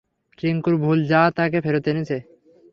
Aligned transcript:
রিংকুর 0.37 0.75
ভুল 0.77 0.99
যা 1.07 1.21
তাকে 1.37 1.57
ফেরত 1.61 1.85
এনেছে। 1.87 2.17